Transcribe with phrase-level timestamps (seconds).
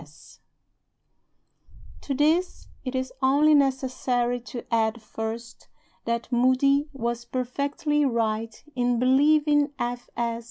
[0.01, 0.05] F.
[0.07, 0.39] S."
[2.01, 5.67] To this it is only necessary to add (first)
[6.05, 10.09] that Moody was perfectly right in believing F.
[10.17, 10.39] S.